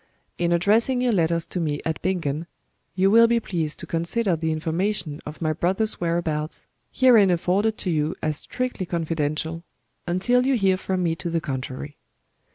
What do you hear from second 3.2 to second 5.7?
be pleased to consider the information of my